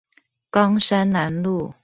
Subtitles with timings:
[0.49, 1.75] 岡山南路